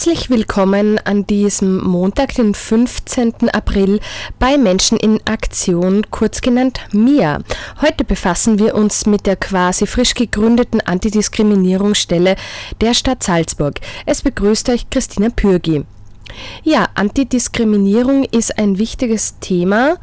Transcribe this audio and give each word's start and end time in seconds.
Herzlich 0.00 0.30
willkommen 0.30 0.98
an 1.04 1.26
diesem 1.26 1.76
Montag, 1.84 2.34
den 2.34 2.54
15. 2.54 3.50
April 3.52 4.00
bei 4.38 4.56
Menschen 4.56 4.96
in 4.96 5.20
Aktion, 5.26 6.10
kurz 6.10 6.40
genannt 6.40 6.80
MIA. 6.92 7.40
Heute 7.82 8.04
befassen 8.04 8.58
wir 8.58 8.76
uns 8.76 9.04
mit 9.04 9.26
der 9.26 9.36
quasi 9.36 9.86
frisch 9.86 10.14
gegründeten 10.14 10.80
Antidiskriminierungsstelle 10.80 12.36
der 12.80 12.94
Stadt 12.94 13.22
Salzburg. 13.22 13.78
Es 14.06 14.22
begrüßt 14.22 14.70
euch 14.70 14.88
Christina 14.88 15.28
Pürgi. 15.28 15.84
Ja, 16.62 16.88
Antidiskriminierung 16.94 18.24
ist 18.24 18.58
ein 18.58 18.78
wichtiges 18.78 19.38
Thema. 19.40 19.96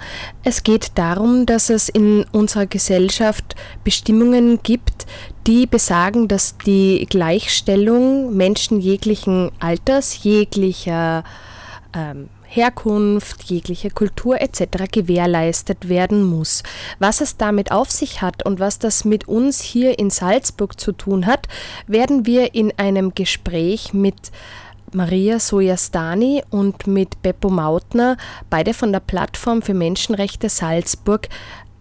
Es 0.43 0.63
geht 0.63 0.91
darum, 0.95 1.45
dass 1.45 1.69
es 1.69 1.89
in 1.89 2.23
unserer 2.31 2.65
Gesellschaft 2.65 3.55
Bestimmungen 3.83 4.59
gibt, 4.61 5.07
die 5.47 5.65
besagen, 5.65 6.27
dass 6.27 6.57
die 6.57 7.07
Gleichstellung 7.09 8.35
Menschen 8.35 8.81
jeglichen 8.81 9.49
Alters, 9.59 10.23
jeglicher 10.23 11.23
ähm, 11.95 12.29
Herkunft, 12.43 13.43
jeglicher 13.43 13.89
Kultur 13.89 14.41
etc. 14.41 14.91
gewährleistet 14.91 15.89
werden 15.89 16.23
muss. 16.23 16.63
Was 16.99 17.21
es 17.21 17.37
damit 17.37 17.71
auf 17.71 17.89
sich 17.91 18.21
hat 18.21 18.45
und 18.45 18.59
was 18.59 18.79
das 18.79 19.05
mit 19.05 19.27
uns 19.27 19.61
hier 19.61 19.99
in 19.99 20.09
Salzburg 20.09 20.79
zu 20.79 20.91
tun 20.91 21.25
hat, 21.25 21.47
werden 21.87 22.25
wir 22.25 22.53
in 22.53 22.73
einem 22.77 23.15
Gespräch 23.15 23.93
mit 23.93 24.31
Maria 24.93 25.39
Sojastani 25.39 26.43
und 26.49 26.87
mit 26.87 27.21
Beppo 27.21 27.49
Mautner, 27.49 28.15
beide 28.49 28.73
von 28.73 28.93
der 28.93 29.01
Plattform 29.01 29.61
für 29.61 29.73
Menschenrechte 29.73 30.47
Salzburg, 30.49 31.27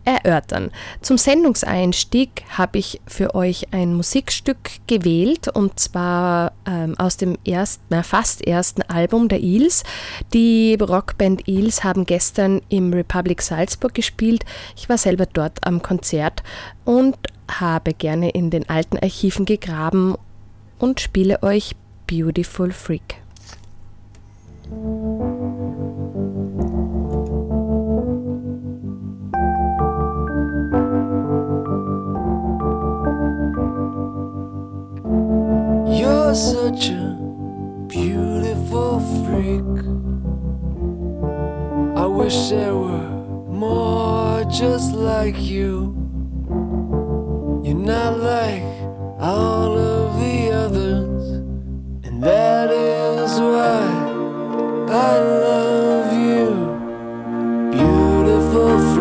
erörtern. 0.06 0.70
Zum 1.02 1.18
Sendungseinstieg 1.18 2.44
habe 2.56 2.78
ich 2.78 3.00
für 3.06 3.34
euch 3.34 3.72
ein 3.72 3.92
Musikstück 3.92 4.70
gewählt 4.86 5.48
und 5.48 5.78
zwar 5.78 6.52
ähm, 6.66 6.94
aus 6.96 7.16
dem 7.16 7.36
ersten, 7.44 7.84
na, 7.90 8.02
fast 8.02 8.46
ersten 8.46 8.82
Album 8.82 9.28
der 9.28 9.40
Eels. 9.40 9.82
Die 10.32 10.78
Rockband 10.80 11.48
Eels 11.48 11.84
haben 11.84 12.06
gestern 12.06 12.62
im 12.68 12.92
Republic 12.92 13.42
Salzburg 13.42 13.92
gespielt. 13.94 14.44
Ich 14.76 14.88
war 14.88 14.96
selber 14.96 15.26
dort 15.26 15.66
am 15.66 15.82
Konzert 15.82 16.42
und 16.84 17.16
habe 17.50 17.92
gerne 17.92 18.30
in 18.30 18.50
den 18.50 18.68
alten 18.68 18.98
Archiven 18.98 19.44
gegraben 19.44 20.14
und 20.78 21.00
spiele 21.00 21.42
euch 21.42 21.74
Beautiful 22.06 22.70
Freak. 22.70 23.16
Such 36.36 36.91
a 36.91 37.16
beautiful 37.88 39.00
freak. 39.24 39.78
I 41.97 42.04
wish 42.04 42.50
there 42.50 42.74
were 42.74 43.08
more 43.48 44.44
just 44.44 44.92
like 44.92 45.41
you. 45.41 45.96
You're 47.64 47.75
not 47.75 48.19
like 48.19 48.62
all 49.19 49.78
of 49.78 50.20
the 50.20 50.50
others, 50.52 51.25
and 52.04 52.22
that 52.22 52.70
is 52.70 53.41
why 53.41 53.86
I 54.91 55.19
love 55.19 56.12
you. 56.12 56.50
Beautiful 57.72 58.95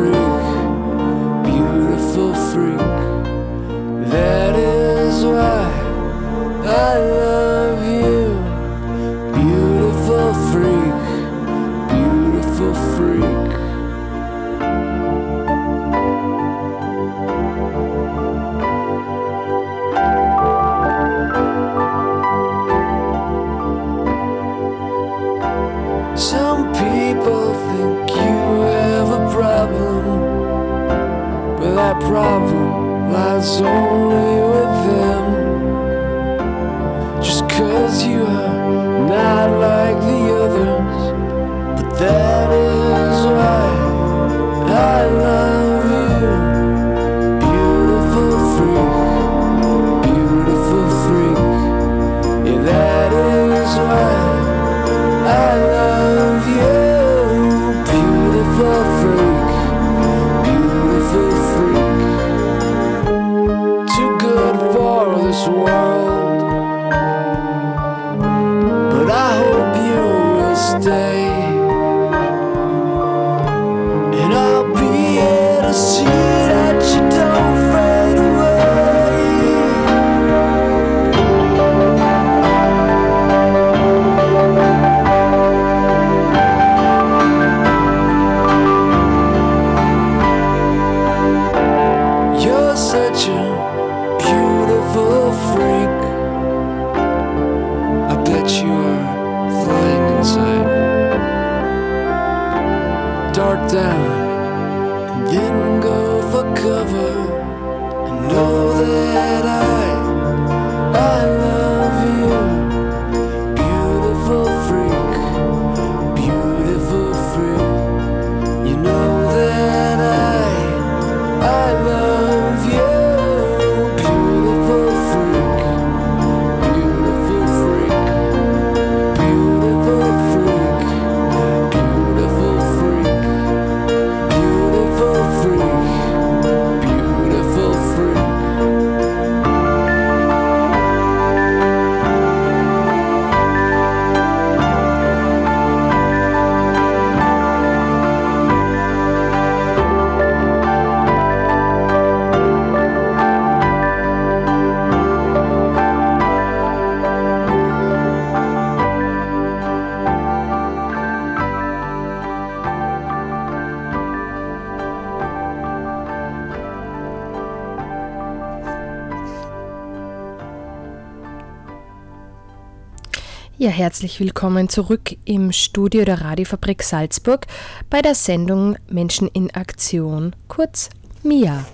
Ja, 173.66 173.72
herzlich 173.72 174.20
willkommen 174.20 174.70
zurück 174.70 175.18
im 175.26 175.52
Studio 175.52 176.06
der 176.06 176.22
Radiofabrik 176.22 176.84
Salzburg 176.84 177.48
bei 177.90 178.04
der 178.04 178.14
Sendung 178.14 178.76
Menschen 178.88 179.28
in 179.28 179.50
Aktion, 179.56 180.36
kurz 180.48 180.92
MIA. 181.24 181.66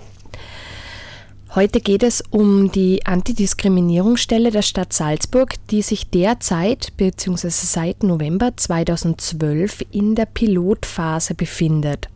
Heute 1.54 1.82
geht 1.82 2.02
es 2.02 2.22
um 2.30 2.72
die 2.72 3.04
Antidiskriminierungsstelle 3.04 4.50
der 4.50 4.62
Stadt 4.62 4.94
Salzburg, 4.94 5.56
die 5.70 5.82
sich 5.82 6.08
derzeit 6.08 6.96
bzw. 6.96 7.50
seit 7.50 8.02
November 8.04 8.56
2012 8.56 9.84
in 9.90 10.14
der 10.14 10.24
Pilotphase 10.24 11.34
befindet. 11.34 12.08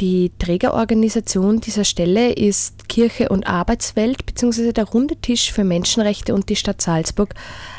Die 0.00 0.32
Trägerorganisation 0.38 1.60
dieser 1.60 1.84
Stelle 1.84 2.32
ist 2.32 2.88
Kirche 2.88 3.28
und 3.28 3.46
Arbeitswelt 3.46 4.24
bzw. 4.26 4.72
der 4.72 4.84
Runde 4.84 5.16
Tisch 5.16 5.52
für 5.52 5.64
Menschenrechte 5.64 6.34
und 6.34 6.48
die 6.48 6.56
Stadt 6.56 6.80
Salzburg 6.80 7.34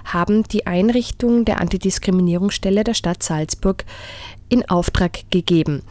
haben 0.05 0.43
die 0.43 0.67
Einrichtung 0.67 1.45
der 1.45 1.59
Antidiskriminierungsstelle 1.59 2.83
der 2.83 2.93
Stadt 2.93 3.23
Salzburg 3.23 3.83
in 4.49 4.69
Auftrag 4.69 5.29
gegeben. 5.31 5.81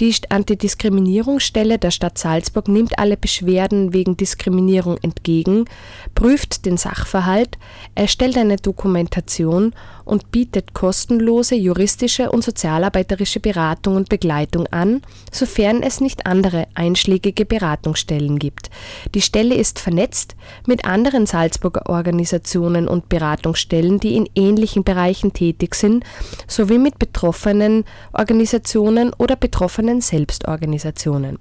Die 0.00 0.14
Antidiskriminierungsstelle 0.28 1.78
der 1.78 1.90
Stadt 1.90 2.18
Salzburg 2.18 2.68
nimmt 2.68 2.98
alle 2.98 3.16
Beschwerden 3.16 3.92
wegen 3.92 4.16
Diskriminierung 4.16 4.96
entgegen, 5.02 5.66
prüft 6.14 6.64
den 6.64 6.76
Sachverhalt, 6.76 7.58
erstellt 7.94 8.36
eine 8.36 8.56
Dokumentation 8.56 9.74
und 10.04 10.30
bietet 10.30 10.72
kostenlose 10.72 11.54
juristische 11.54 12.30
und 12.30 12.42
sozialarbeiterische 12.42 13.40
Beratung 13.40 13.96
und 13.96 14.08
Begleitung 14.08 14.66
an, 14.68 15.02
sofern 15.30 15.82
es 15.82 16.00
nicht 16.00 16.26
andere 16.26 16.66
einschlägige 16.74 17.44
Beratungsstellen 17.44 18.38
gibt. 18.38 18.70
Die 19.14 19.20
Stelle 19.20 19.54
ist 19.54 19.78
vernetzt 19.78 20.34
mit 20.66 20.86
anderen 20.86 21.26
Salzburger 21.26 21.88
Organisationen 21.90 22.88
und 22.88 23.10
Beratungsstellen, 23.10 24.00
die 24.00 24.16
in 24.16 24.28
ähnlichen 24.34 24.82
Bereichen 24.82 25.34
tätig 25.34 25.74
sind, 25.74 26.04
sowie 26.46 26.78
mit 26.78 26.87
betroffenen 26.96 27.84
Organisationen 28.12 29.12
oder 29.18 29.36
betroffenen 29.36 30.00
Selbstorganisationen. 30.00 31.38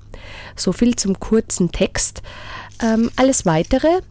So 0.56 0.72
viel 0.72 0.96
zum 0.96 1.20
kurzen 1.20 1.72
Text. 1.72 2.22
Ähm, 2.82 3.12
alles 3.16 3.46
weitere 3.46 4.02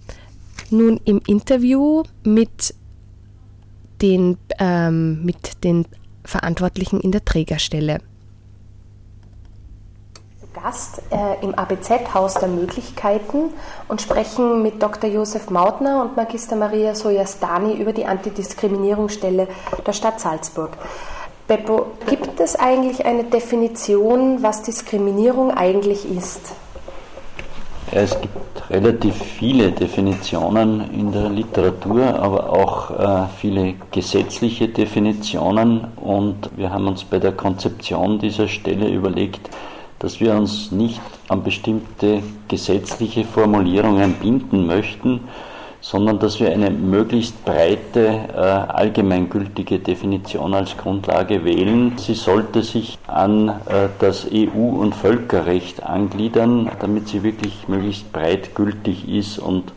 nun 0.70 1.00
im 1.04 1.20
Interview 1.26 2.02
mit 2.24 2.74
den, 4.02 4.38
ähm, 4.58 5.24
mit 5.24 5.64
den 5.64 5.86
Verantwortlichen 6.24 7.00
in 7.00 7.12
der 7.12 7.24
Trägerstelle. 7.24 8.00
Gast 10.62 11.02
äh, 11.10 11.44
im 11.44 11.54
ABZ-Haus 11.54 12.34
der 12.34 12.48
Möglichkeiten 12.48 13.50
und 13.88 14.00
sprechen 14.00 14.62
mit 14.62 14.82
Dr. 14.82 15.08
Josef 15.10 15.50
Mautner 15.50 16.02
und 16.02 16.16
Magister 16.16 16.56
Maria 16.56 16.94
Sojastani 16.94 17.74
über 17.74 17.92
die 17.92 18.06
Antidiskriminierungsstelle 18.06 19.48
der 19.86 19.92
Stadt 19.92 20.18
Salzburg. 20.18 20.70
Beppo, 21.48 21.92
gibt 22.08 22.40
es 22.40 22.56
eigentlich 22.56 23.06
eine 23.06 23.22
Definition, 23.24 24.42
was 24.42 24.62
Diskriminierung 24.62 25.52
eigentlich 25.52 26.04
ist? 26.04 26.52
Es 27.92 28.20
gibt 28.20 28.68
relativ 28.68 29.14
viele 29.14 29.70
Definitionen 29.70 30.90
in 30.92 31.12
der 31.12 31.28
Literatur, 31.28 32.16
aber 32.16 32.50
auch 32.50 32.90
äh, 32.90 33.28
viele 33.40 33.74
gesetzliche 33.92 34.66
Definitionen. 34.66 35.86
Und 35.94 36.50
wir 36.56 36.72
haben 36.72 36.88
uns 36.88 37.04
bei 37.04 37.20
der 37.20 37.30
Konzeption 37.30 38.18
dieser 38.18 38.48
Stelle 38.48 38.88
überlegt, 38.88 39.48
dass 40.00 40.18
wir 40.18 40.34
uns 40.34 40.72
nicht 40.72 41.00
an 41.28 41.44
bestimmte 41.44 42.24
gesetzliche 42.48 43.24
Formulierungen 43.24 44.14
binden 44.14 44.66
möchten, 44.66 45.20
sondern 45.88 46.18
dass 46.18 46.40
wir 46.40 46.50
eine 46.50 46.68
möglichst 46.68 47.44
breite, 47.44 48.08
äh, 48.34 48.40
allgemeingültige 48.40 49.78
Definition 49.78 50.52
als 50.52 50.76
Grundlage 50.76 51.44
wählen. 51.44 51.92
Sie 51.96 52.14
sollte 52.14 52.64
sich 52.64 52.98
an 53.06 53.48
äh, 53.48 53.88
das 54.00 54.26
EU- 54.26 54.80
und 54.80 54.96
Völkerrecht 54.96 55.84
angliedern, 55.84 56.68
damit 56.80 57.06
sie 57.06 57.22
wirklich 57.22 57.68
möglichst 57.68 58.12
breit 58.12 58.56
gültig 58.56 59.08
ist 59.08 59.38
und 59.38 59.72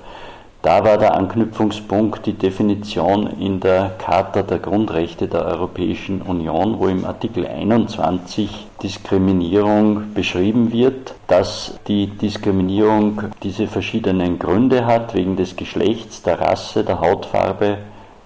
da 0.61 0.83
war 0.83 0.97
der 0.97 1.15
Anknüpfungspunkt 1.15 2.25
die 2.25 2.33
Definition 2.33 3.27
in 3.39 3.61
der 3.61 3.91
Charta 3.97 4.43
der 4.43 4.59
Grundrechte 4.59 5.29
der 5.29 5.45
Europäischen 5.45 6.21
Union, 6.21 6.79
wo 6.79 6.87
im 6.87 7.05
Artikel 7.05 7.47
21 7.47 8.67
Diskriminierung 8.83 10.13
beschrieben 10.13 10.73
wird, 10.73 11.15
dass 11.27 11.79
die 11.87 12.07
Diskriminierung 12.07 13.23
diese 13.41 13.67
verschiedenen 13.67 14.37
Gründe 14.37 14.85
hat, 14.85 15.13
wegen 15.13 15.37
des 15.37 15.55
Geschlechts, 15.55 16.23
der 16.23 16.41
Rasse, 16.41 16.83
der 16.83 16.99
Hautfarbe, 16.99 17.77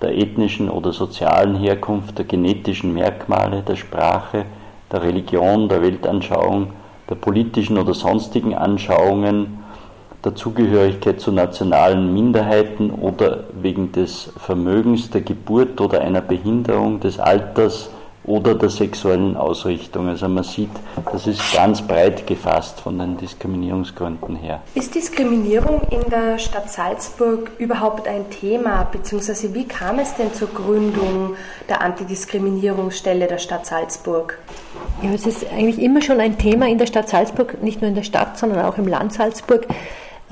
der 0.02 0.18
ethnischen 0.18 0.70
oder 0.70 0.92
sozialen 0.92 1.56
Herkunft, 1.56 2.18
der 2.18 2.26
genetischen 2.26 2.96
Merkmale, 2.96 3.62
der 3.62 3.76
Sprache, 3.76 4.46
der 4.92 5.04
Religion, 5.04 5.70
der 5.70 5.84
Weltanschauung, 5.84 6.70
der 7.10 7.16
politischen 7.16 7.78
oder 7.78 7.94
sonstigen 7.94 8.56
Anschauungen, 8.56 9.63
der 10.24 10.36
Zugehörigkeit 10.36 11.20
zu 11.20 11.32
nationalen 11.32 12.14
Minderheiten 12.14 12.92
oder 12.92 13.44
wegen 13.62 13.92
des 13.92 14.32
Vermögens, 14.38 15.10
der 15.10 15.22
Geburt 15.22 15.82
oder 15.82 16.02
einer 16.02 16.22
Behinderung, 16.22 17.00
des 17.00 17.20
Alters 17.20 17.90
oder 18.26 18.56
der 18.56 18.70
sexuellen 18.70 19.36
Ausrichtung. 19.36 20.08
Also 20.08 20.30
man 20.30 20.44
sieht, 20.44 20.70
das 21.12 21.28
ist 21.28 21.54
ganz 21.54 21.82
breit 21.82 22.26
gefasst 22.26 22.80
von 22.80 22.98
den 22.98 23.18
Diskriminierungsgründen 23.18 24.38
her. 24.38 24.62
Ist 24.76 24.96
Diskriminierung 24.96 25.82
in 25.90 26.10
der 26.10 26.38
Stadt 26.38 26.72
Salzburg 26.72 27.52
überhaupt 27.58 28.08
ein 28.08 28.30
Thema, 28.30 28.88
beziehungsweise 28.90 29.54
wie 29.54 29.66
kam 29.66 30.00
es 30.00 30.16
denn 30.16 30.34
zur 30.34 30.48
Gründung 30.50 31.36
der 31.68 31.82
Antidiskriminierungsstelle 31.82 33.28
der 33.28 33.40
Stadt 33.40 33.66
Salzburg? 33.66 34.38
Ja, 35.02 35.12
es 35.12 35.26
ist 35.26 35.46
eigentlich 35.52 35.80
immer 35.80 36.02
schon 36.02 36.22
ein 36.22 36.38
Thema 36.38 36.70
in 36.70 36.78
der 36.78 36.88
Stadt 36.88 37.10
Salzburg, 37.10 37.62
nicht 37.62 37.82
nur 37.82 37.90
in 37.90 37.96
der 37.96 38.04
Stadt, 38.04 38.38
sondern 38.38 38.64
auch 38.64 38.78
im 38.78 38.88
Land 38.88 39.12
Salzburg. 39.12 39.68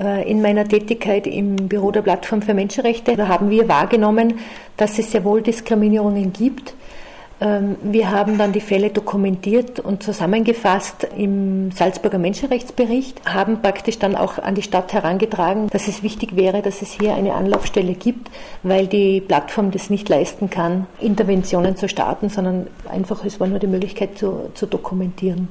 Äh, 0.00 0.30
in 0.30 0.42
meiner 0.42 0.66
Tätigkeit 0.66 1.26
im 1.26 1.56
Büro 1.56 1.90
der 1.90 2.02
Plattform 2.02 2.42
für 2.42 2.54
Menschenrechte 2.54 3.16
da 3.16 3.28
haben 3.28 3.50
wir 3.50 3.68
wahrgenommen, 3.68 4.38
dass 4.76 4.98
es 4.98 5.12
sehr 5.12 5.24
wohl 5.24 5.42
Diskriminierungen 5.42 6.32
gibt. 6.32 6.74
Ähm, 7.40 7.76
wir 7.82 8.10
haben 8.10 8.38
dann 8.38 8.52
die 8.52 8.60
Fälle 8.60 8.90
dokumentiert 8.90 9.80
und 9.80 10.02
zusammengefasst 10.02 11.08
im 11.16 11.72
Salzburger 11.72 12.18
Menschenrechtsbericht, 12.18 13.20
haben 13.26 13.60
praktisch 13.60 13.98
dann 13.98 14.16
auch 14.16 14.38
an 14.38 14.54
die 14.54 14.62
Stadt 14.62 14.92
herangetragen, 14.92 15.68
dass 15.68 15.88
es 15.88 16.02
wichtig 16.02 16.36
wäre, 16.36 16.62
dass 16.62 16.82
es 16.82 16.92
hier 16.92 17.14
eine 17.14 17.34
Anlaufstelle 17.34 17.94
gibt, 17.94 18.30
weil 18.62 18.86
die 18.86 19.20
Plattform 19.20 19.72
das 19.72 19.90
nicht 19.90 20.08
leisten 20.08 20.50
kann, 20.50 20.86
Interventionen 21.00 21.76
zu 21.76 21.88
starten, 21.88 22.28
sondern 22.28 22.68
einfach, 22.88 23.24
es 23.24 23.40
war 23.40 23.46
nur 23.46 23.58
die 23.58 23.66
Möglichkeit 23.66 24.16
zu, 24.16 24.50
zu 24.54 24.66
dokumentieren. 24.66 25.48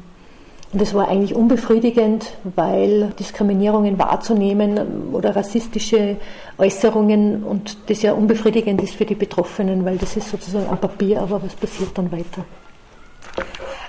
Und 0.73 0.81
das 0.81 0.93
war 0.93 1.09
eigentlich 1.09 1.35
unbefriedigend, 1.35 2.31
weil 2.55 3.11
Diskriminierungen 3.19 3.99
wahrzunehmen 3.99 5.11
oder 5.11 5.35
rassistische 5.35 6.15
Äußerungen 6.57 7.43
und 7.43 7.77
das 7.89 8.01
ja 8.03 8.13
unbefriedigend 8.13 8.81
ist 8.81 8.95
für 8.95 9.05
die 9.05 9.15
Betroffenen, 9.15 9.83
weil 9.83 9.97
das 9.97 10.15
ist 10.15 10.29
sozusagen 10.29 10.69
am 10.69 10.77
Papier, 10.77 11.21
aber 11.21 11.43
was 11.43 11.55
passiert 11.55 11.97
dann 11.97 12.09
weiter? 12.11 12.45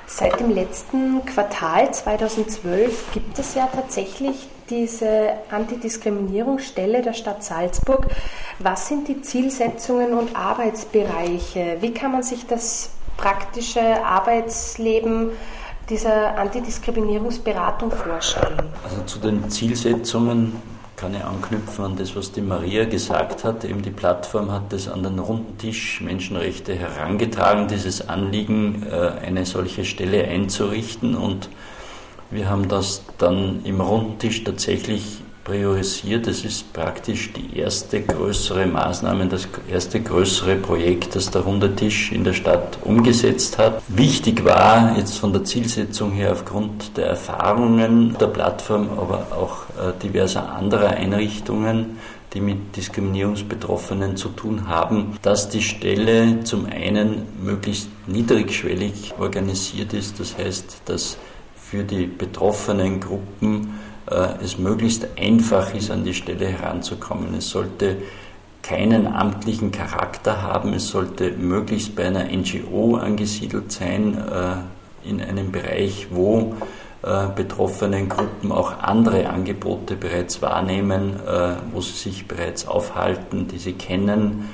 Seit 0.06 0.40
dem 0.40 0.50
letzten 0.50 1.24
Quartal 1.24 1.94
2012 1.94 3.12
gibt 3.14 3.38
es 3.38 3.54
ja 3.54 3.68
tatsächlich 3.72 4.48
diese 4.68 5.30
Antidiskriminierungsstelle 5.50 7.00
der 7.00 7.12
Stadt 7.12 7.44
Salzburg. 7.44 8.08
Was 8.58 8.88
sind 8.88 9.08
die 9.08 9.22
Zielsetzungen 9.22 10.14
und 10.14 10.36
Arbeitsbereiche? 10.36 11.78
Wie 11.80 11.92
kann 11.92 12.12
man 12.12 12.22
sich 12.22 12.46
das 12.46 12.90
praktische 13.16 14.04
Arbeitsleben 14.04 15.30
dieser 15.88 16.36
Antidiskriminierungsberatung 16.38 17.90
vorstellen? 17.90 18.62
Also 18.84 19.02
zu 19.06 19.18
den 19.18 19.50
Zielsetzungen 19.50 20.54
kann 20.96 21.14
ich 21.14 21.24
anknüpfen 21.24 21.84
an 21.84 21.96
das, 21.96 22.14
was 22.14 22.30
die 22.30 22.40
Maria 22.40 22.84
gesagt 22.84 23.42
hat. 23.42 23.64
Eben 23.64 23.82
die 23.82 23.90
Plattform 23.90 24.52
hat 24.52 24.72
es 24.72 24.88
an 24.88 25.02
den 25.02 25.18
runden 25.18 25.58
Tisch 25.58 26.00
Menschenrechte 26.00 26.74
herangetragen, 26.74 27.66
dieses 27.66 28.08
Anliegen, 28.08 28.86
äh, 28.88 29.26
eine 29.26 29.44
solche 29.44 29.84
Stelle 29.84 30.28
einzurichten. 30.28 31.16
Und 31.16 31.48
wir 32.30 32.48
haben 32.48 32.68
das 32.68 33.02
dann 33.18 33.64
im 33.64 33.80
runden 33.80 34.18
Tisch 34.18 34.44
tatsächlich 34.44 35.22
priorisiert. 35.44 36.26
Es 36.26 36.44
ist 36.44 36.72
praktisch 36.72 37.32
die 37.32 37.58
erste 37.58 38.02
größere 38.02 38.66
Maßnahme, 38.66 39.26
das 39.26 39.48
erste 39.70 40.00
größere 40.00 40.56
Projekt, 40.56 41.14
das 41.14 41.30
der 41.30 41.42
Runde 41.42 41.74
Tisch 41.74 42.12
in 42.12 42.24
der 42.24 42.32
Stadt 42.32 42.78
umgesetzt 42.84 43.58
hat. 43.58 43.82
Wichtig 43.88 44.44
war 44.44 44.96
jetzt 44.96 45.18
von 45.18 45.32
der 45.32 45.44
Zielsetzung 45.44 46.12
her 46.12 46.32
aufgrund 46.32 46.96
der 46.96 47.06
Erfahrungen 47.06 48.16
der 48.18 48.28
Plattform, 48.28 48.90
aber 48.98 49.26
auch 49.30 49.62
äh, 49.80 49.92
diverser 50.02 50.52
anderer 50.52 50.90
Einrichtungen, 50.90 51.98
die 52.34 52.40
mit 52.40 52.76
Diskriminierungsbetroffenen 52.76 54.16
zu 54.16 54.30
tun 54.30 54.66
haben, 54.66 55.18
dass 55.22 55.48
die 55.48 55.62
Stelle 55.62 56.42
zum 56.44 56.66
einen 56.66 57.26
möglichst 57.42 57.88
niedrigschwellig 58.06 59.12
organisiert 59.18 59.92
ist, 59.92 60.18
das 60.18 60.36
heißt, 60.38 60.82
dass 60.86 61.18
für 61.54 61.84
die 61.84 62.06
betroffenen 62.06 63.00
Gruppen 63.00 63.78
es 64.42 64.58
möglichst 64.58 65.06
einfach 65.16 65.74
ist, 65.74 65.90
an 65.90 66.04
die 66.04 66.14
Stelle 66.14 66.46
heranzukommen. 66.46 67.34
Es 67.34 67.50
sollte 67.50 67.98
keinen 68.62 69.06
amtlichen 69.06 69.72
Charakter 69.72 70.42
haben, 70.42 70.72
es 70.74 70.88
sollte 70.88 71.32
möglichst 71.32 71.96
bei 71.96 72.06
einer 72.06 72.24
NGO 72.24 72.96
angesiedelt 72.96 73.72
sein, 73.72 74.16
äh, 74.16 75.08
in 75.08 75.20
einem 75.20 75.50
Bereich, 75.50 76.08
wo 76.10 76.54
äh, 77.02 77.26
betroffenen 77.34 78.08
Gruppen 78.08 78.52
auch 78.52 78.78
andere 78.78 79.28
Angebote 79.28 79.96
bereits 79.96 80.40
wahrnehmen, 80.42 81.14
wo 81.72 81.80
sie 81.80 82.10
sich 82.10 82.28
bereits 82.28 82.68
aufhalten, 82.68 83.48
die 83.48 83.58
sie 83.58 83.72
kennen 83.72 84.48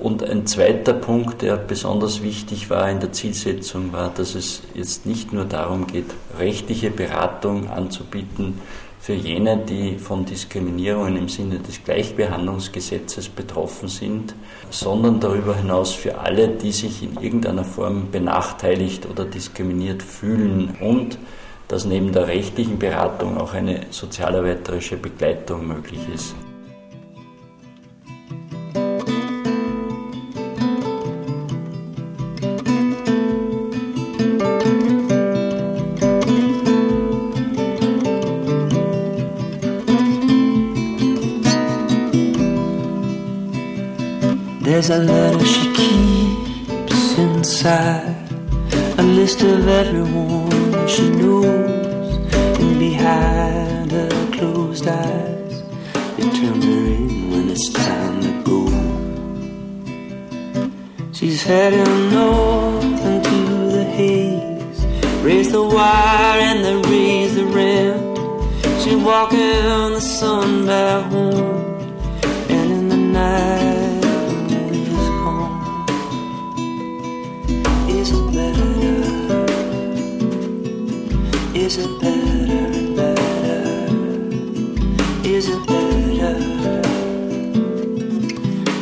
und 0.00 0.22
ein 0.22 0.46
zweiter 0.46 0.92
Punkt, 0.92 1.42
der 1.42 1.56
besonders 1.56 2.22
wichtig 2.22 2.70
war 2.70 2.90
in 2.90 3.00
der 3.00 3.12
Zielsetzung, 3.12 3.92
war, 3.92 4.10
dass 4.10 4.34
es 4.34 4.62
jetzt 4.74 5.06
nicht 5.06 5.32
nur 5.32 5.44
darum 5.44 5.86
geht, 5.86 6.06
rechtliche 6.38 6.90
Beratung 6.90 7.68
anzubieten 7.70 8.58
für 9.00 9.14
jene, 9.14 9.56
die 9.56 9.98
von 9.98 10.26
Diskriminierungen 10.26 11.16
im 11.16 11.28
Sinne 11.28 11.58
des 11.58 11.82
Gleichbehandlungsgesetzes 11.82 13.30
betroffen 13.30 13.88
sind, 13.88 14.34
sondern 14.68 15.20
darüber 15.20 15.56
hinaus 15.56 15.92
für 15.92 16.18
alle, 16.18 16.48
die 16.48 16.72
sich 16.72 17.02
in 17.02 17.20
irgendeiner 17.20 17.64
Form 17.64 18.10
benachteiligt 18.10 19.06
oder 19.06 19.24
diskriminiert 19.24 20.02
fühlen 20.02 20.76
und 20.80 21.18
dass 21.68 21.84
neben 21.84 22.12
der 22.12 22.26
rechtlichen 22.26 22.78
Beratung 22.78 23.38
auch 23.38 23.54
eine 23.54 23.86
sozialarbeiterische 23.90 24.96
Begleitung 24.96 25.66
möglich 25.66 26.00
ist. 26.14 26.34
There's 44.80 44.98
a 44.98 45.04
letter 45.04 45.44
she 45.44 45.70
keeps 45.74 47.18
inside. 47.18 48.16
A 48.96 49.02
list 49.02 49.42
of 49.42 49.68
everyone 49.68 50.88
she 50.88 51.10
knows. 51.10 52.16
And 52.58 52.78
behind 52.78 53.92
her 53.92 54.08
closed 54.32 54.88
eyes 54.88 55.62
It 56.16 56.32
turns 56.34 56.64
her 56.64 56.86
in 56.96 57.30
when 57.30 57.50
it's 57.50 57.68
time 57.68 58.22
to 58.22 58.32
go. 58.48 58.60
She's 61.12 61.42
heading 61.42 62.10
north 62.10 63.04
into 63.04 63.76
the 63.76 63.84
haze. 63.84 64.84
Raise 65.22 65.52
the 65.52 65.62
wire 65.62 66.40
and 66.40 66.64
then 66.64 66.80
raise 66.90 67.34
the 67.34 67.44
rent 67.44 68.00
She's 68.80 68.96
walking 68.96 69.92
the 69.92 70.00
sun 70.00 70.64
back 70.64 71.12
home 71.12 71.59
Is 81.70 81.78
it 81.78 82.00
better 82.00 82.66
and 82.78 82.96
better? 82.96 83.62
Is 85.22 85.48
it 85.48 85.66
better 85.68 86.82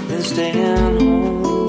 than 0.09 0.23
staying 0.23 0.99
home? 0.99 1.69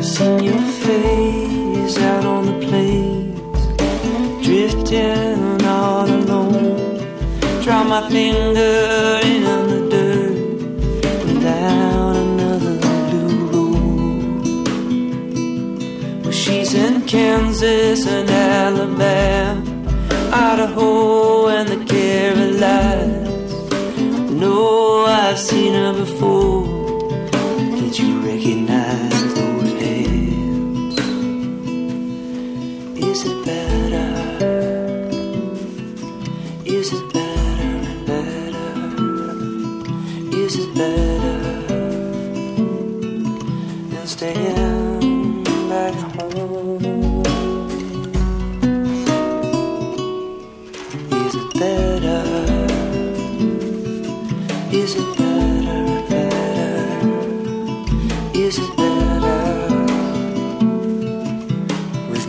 Seen 0.00 0.44
your 0.44 0.62
face 0.86 1.98
out 1.98 2.24
on 2.24 2.46
the 2.46 2.52
plains, 2.68 3.60
drifting 4.46 5.66
all 5.66 6.08
alone. 6.08 7.00
Draw 7.64 7.82
my 7.82 8.08
finger 8.08 9.20
in 9.24 9.47
Kansas 17.08 18.06
and 18.06 18.28
Alabama, 18.28 19.62
Idaho 20.30 21.48
and 21.48 21.66
the 21.66 21.82
Carolinas. 21.86 23.52
No, 24.30 25.06
I've 25.06 25.38
seen 25.38 25.72
her 25.72 25.94
before. 25.94 26.57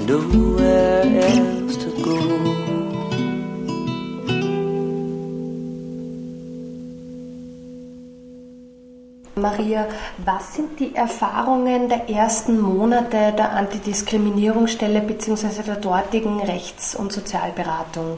Nowhere 0.10 1.04
else 1.04 1.78
to 1.78 1.90
go? 2.02 2.18
Maria, 9.36 9.88
was 10.26 10.56
sind 10.56 10.80
die 10.80 10.96
Erfahrungen 10.96 11.88
der 11.90 12.10
ersten 12.10 12.60
Monate 12.60 13.34
der 13.38 13.52
Antidiskriminierungsstelle 13.52 15.02
bzw. 15.02 15.64
der 15.66 15.76
dortigen 15.76 16.42
Rechts- 16.42 16.96
und 16.96 17.14
Sozialberatung? 17.14 18.18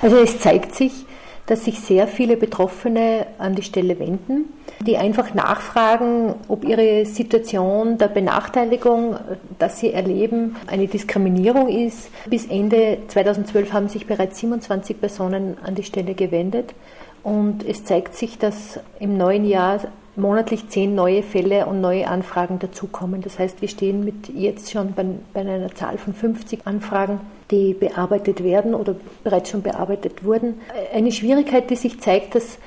Also 0.00 0.16
es 0.18 0.38
zeigt 0.38 0.74
sich, 0.74 1.06
dass 1.46 1.64
sich 1.64 1.80
sehr 1.80 2.08
viele 2.08 2.36
Betroffene 2.36 3.26
an 3.38 3.54
die 3.54 3.62
Stelle 3.62 3.98
wenden, 3.98 4.52
die 4.80 4.96
einfach 4.96 5.32
nachfragen, 5.32 6.34
ob 6.48 6.64
ihre 6.64 7.06
Situation 7.06 7.98
der 7.98 8.08
Benachteiligung, 8.08 9.16
dass 9.58 9.78
sie 9.78 9.92
erleben, 9.92 10.56
eine 10.66 10.86
Diskriminierung 10.88 11.68
ist. 11.68 12.10
Bis 12.28 12.46
Ende 12.46 12.98
2012 13.08 13.72
haben 13.72 13.88
sich 13.88 14.06
bereits 14.06 14.40
27 14.40 15.00
Personen 15.00 15.56
an 15.64 15.74
die 15.74 15.84
Stelle 15.84 16.14
gewendet 16.14 16.74
und 17.22 17.66
es 17.66 17.84
zeigt 17.84 18.14
sich, 18.14 18.38
dass 18.38 18.78
im 19.00 19.16
neuen 19.16 19.44
Jahr 19.44 19.80
monatlich 20.16 20.68
zehn 20.68 20.94
neue 20.94 21.22
Fälle 21.22 21.66
und 21.66 21.80
neue 21.80 22.08
Anfragen 22.08 22.58
dazukommen. 22.58 23.20
Das 23.20 23.38
heißt, 23.38 23.60
wir 23.60 23.68
stehen 23.68 24.04
mit 24.04 24.28
jetzt 24.28 24.70
schon 24.70 24.92
bei, 24.94 25.04
bei 25.32 25.40
einer 25.40 25.74
Zahl 25.74 25.98
von 25.98 26.14
50 26.14 26.66
Anfragen, 26.66 27.20
die 27.50 27.74
bearbeitet 27.74 28.42
werden 28.42 28.74
oder 28.74 28.96
bereits 29.22 29.50
schon 29.50 29.62
bearbeitet 29.62 30.24
wurden. 30.24 30.60
Eine 30.92 31.12
Schwierigkeit, 31.12 31.70
die 31.70 31.76
sich 31.76 32.00
zeigt, 32.00 32.34
dass 32.34 32.58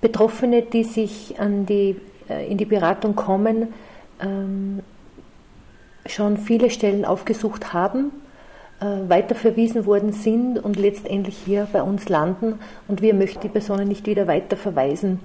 Betroffene, 0.00 0.62
die 0.62 0.84
sich 0.84 1.38
an 1.38 1.66
die, 1.66 1.96
äh, 2.28 2.50
in 2.50 2.58
die 2.58 2.64
Beratung 2.64 3.14
kommen, 3.16 3.74
ähm, 4.20 4.80
schon 6.06 6.36
viele 6.36 6.70
Stellen 6.70 7.04
aufgesucht 7.04 7.72
haben, 7.72 8.12
äh, 8.80 9.08
weiterverwiesen 9.08 9.86
worden 9.86 10.12
sind 10.12 10.58
und 10.58 10.76
letztendlich 10.76 11.36
hier 11.44 11.66
bei 11.72 11.82
uns 11.82 12.08
landen 12.08 12.58
und 12.88 13.00
wir 13.02 13.14
möchten 13.14 13.40
die 13.40 13.48
Personen 13.48 13.88
nicht 13.88 14.06
wieder 14.06 14.26
weiter 14.26 14.56
verweisen. 14.56 15.20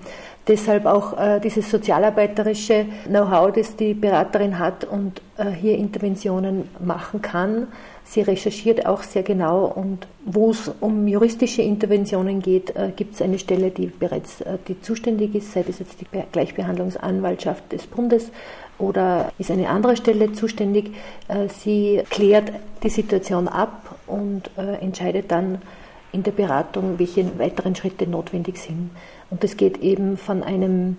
Deshalb 0.47 0.85
auch 0.85 1.19
äh, 1.19 1.39
dieses 1.39 1.69
sozialarbeiterische 1.69 2.85
Know-how, 3.07 3.51
das 3.51 3.75
die 3.75 3.93
Beraterin 3.93 4.57
hat 4.57 4.85
und 4.85 5.21
hier 5.59 5.75
Interventionen 5.75 6.69
machen 6.79 7.23
kann. 7.23 7.67
Sie 8.03 8.21
recherchiert 8.21 8.85
auch 8.85 9.03
sehr 9.03 9.23
genau 9.23 9.65
und 9.65 10.05
wo 10.25 10.51
es 10.51 10.69
um 10.81 11.07
juristische 11.07 11.61
Interventionen 11.61 12.41
geht, 12.41 12.75
äh, 12.75 12.91
gibt 12.95 13.15
es 13.15 13.21
eine 13.21 13.39
Stelle, 13.39 13.71
die 13.71 13.87
bereits 13.87 14.41
äh, 14.41 14.57
die 14.67 14.81
zuständig 14.81 15.33
ist, 15.35 15.53
sei 15.53 15.63
das 15.63 15.79
jetzt 15.79 16.01
die 16.01 16.07
Gleichbehandlungsanwaltschaft 16.31 17.71
des 17.71 17.87
Bundes 17.87 18.31
oder 18.77 19.31
ist 19.37 19.49
eine 19.49 19.69
andere 19.69 19.95
Stelle 19.95 20.33
zuständig. 20.33 20.91
Äh, 21.27 21.47
sie 21.47 22.01
klärt 22.09 22.51
die 22.83 22.89
Situation 22.89 23.47
ab 23.47 23.95
und 24.07 24.49
entscheidet 24.57 25.31
dann 25.31 25.61
in 26.11 26.23
der 26.23 26.31
Beratung, 26.31 26.97
welche 26.97 27.37
weiteren 27.39 27.75
Schritte 27.75 28.07
notwendig 28.07 28.57
sind. 28.57 28.89
Und 29.29 29.43
das 29.43 29.55
geht 29.55 29.77
eben 29.77 30.17
von 30.17 30.43
einem 30.43 30.97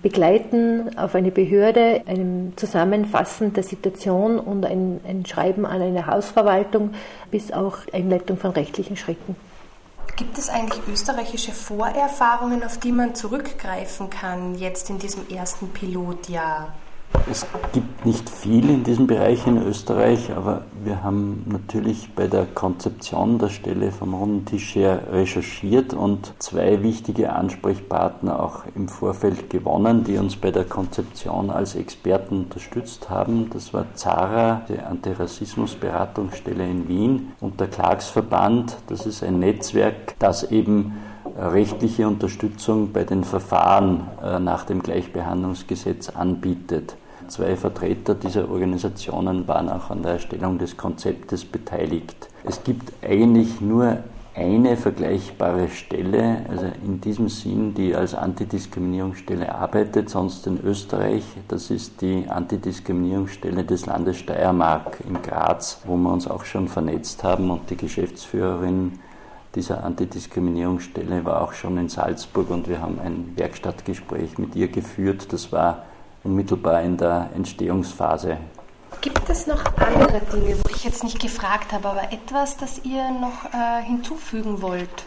begleiten 0.00 0.96
auf 0.96 1.14
eine 1.16 1.32
Behörde, 1.32 2.02
einem 2.06 2.56
Zusammenfassen 2.56 3.52
der 3.52 3.64
Situation 3.64 4.38
und 4.38 4.64
ein, 4.64 5.00
ein 5.06 5.26
Schreiben 5.26 5.66
an 5.66 5.82
eine 5.82 6.06
Hausverwaltung 6.06 6.94
bis 7.32 7.50
auch 7.52 7.78
Einleitung 7.92 8.36
von 8.36 8.52
rechtlichen 8.52 8.96
Schritten. 8.96 9.34
Gibt 10.16 10.38
es 10.38 10.48
eigentlich 10.48 10.80
österreichische 10.88 11.52
Vorerfahrungen, 11.52 12.62
auf 12.62 12.78
die 12.78 12.92
man 12.92 13.14
zurückgreifen 13.14 14.08
kann 14.08 14.54
jetzt 14.54 14.88
in 14.88 14.98
diesem 14.98 15.28
ersten 15.28 15.68
Pilotjahr? 15.68 16.72
Es 17.30 17.46
gibt 17.72 18.06
nicht 18.06 18.30
viel 18.30 18.70
in 18.70 18.84
diesem 18.84 19.06
Bereich 19.06 19.46
in 19.46 19.60
Österreich, 19.60 20.30
aber 20.36 20.62
wir 20.84 21.02
haben 21.02 21.44
natürlich 21.46 22.10
bei 22.14 22.28
der 22.28 22.46
Konzeption 22.46 23.38
der 23.38 23.48
Stelle 23.48 23.90
vom 23.90 24.14
runden 24.14 24.44
Tisch 24.44 24.76
her 24.76 25.00
recherchiert 25.10 25.92
und 25.92 26.32
zwei 26.38 26.82
wichtige 26.82 27.32
Ansprechpartner 27.32 28.40
auch 28.40 28.62
im 28.74 28.88
Vorfeld 28.88 29.50
gewonnen, 29.50 30.04
die 30.04 30.18
uns 30.18 30.36
bei 30.36 30.50
der 30.50 30.64
Konzeption 30.64 31.50
als 31.50 31.74
Experten 31.74 32.44
unterstützt 32.44 33.10
haben. 33.10 33.50
Das 33.52 33.74
war 33.74 33.86
ZARA, 33.94 34.62
die 34.68 34.78
Antirassismusberatungsstelle 34.78 36.64
in 36.64 36.88
Wien 36.88 37.32
und 37.40 37.58
der 37.58 37.66
Klagsverband. 37.66 38.76
Das 38.86 39.04
ist 39.04 39.24
ein 39.24 39.40
Netzwerk, 39.40 40.14
das 40.20 40.44
eben 40.50 40.94
rechtliche 41.36 42.06
Unterstützung 42.06 42.92
bei 42.92 43.04
den 43.04 43.24
Verfahren 43.24 44.08
äh, 44.22 44.38
nach 44.38 44.64
dem 44.64 44.82
Gleichbehandlungsgesetz 44.82 46.10
anbietet. 46.10 46.96
Zwei 47.28 47.56
Vertreter 47.56 48.14
dieser 48.14 48.48
Organisationen 48.50 49.48
waren 49.48 49.68
auch 49.68 49.90
an 49.90 50.02
der 50.02 50.12
Erstellung 50.12 50.58
des 50.58 50.76
Konzeptes 50.76 51.44
beteiligt. 51.44 52.28
Es 52.44 52.62
gibt 52.62 52.92
eigentlich 53.04 53.60
nur 53.60 53.98
eine 54.34 54.76
vergleichbare 54.76 55.68
Stelle, 55.68 56.44
also 56.50 56.66
in 56.84 57.00
diesem 57.00 57.28
Sinn, 57.28 57.72
die 57.74 57.94
als 57.94 58.14
Antidiskriminierungsstelle 58.14 59.54
arbeitet, 59.54 60.10
sonst 60.10 60.46
in 60.46 60.60
Österreich. 60.62 61.24
Das 61.48 61.70
ist 61.70 62.02
die 62.02 62.26
Antidiskriminierungsstelle 62.28 63.64
des 63.64 63.86
Landes 63.86 64.18
Steiermark 64.18 64.98
in 65.08 65.22
Graz, 65.22 65.80
wo 65.86 65.96
wir 65.96 66.12
uns 66.12 66.28
auch 66.28 66.44
schon 66.44 66.68
vernetzt 66.68 67.24
haben 67.24 67.50
und 67.50 67.70
die 67.70 67.76
Geschäftsführerin 67.76 68.98
dieser 69.54 69.82
Antidiskriminierungsstelle 69.84 71.24
war 71.24 71.40
auch 71.40 71.54
schon 71.54 71.78
in 71.78 71.88
Salzburg 71.88 72.50
und 72.50 72.68
wir 72.68 72.82
haben 72.82 73.00
ein 73.00 73.32
Werkstattgespräch 73.36 74.36
mit 74.36 74.54
ihr 74.54 74.68
geführt. 74.68 75.32
Das 75.32 75.50
war 75.50 75.86
unmittelbar 76.26 76.82
in 76.82 76.96
der 76.96 77.30
Entstehungsphase. 77.34 78.36
Gibt 79.00 79.28
es 79.30 79.46
noch 79.46 79.64
andere 79.76 80.20
Dinge, 80.32 80.56
wo 80.64 80.70
ich 80.70 80.84
jetzt 80.84 81.04
nicht 81.04 81.20
gefragt 81.20 81.72
habe, 81.72 81.88
aber 81.88 82.12
etwas, 82.12 82.56
das 82.56 82.84
ihr 82.84 83.10
noch 83.10 83.44
äh, 83.52 83.82
hinzufügen 83.82 84.62
wollt? 84.62 85.06